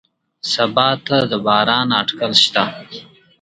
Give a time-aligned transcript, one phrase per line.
[0.53, 2.63] سبا ته د باران اټکل شته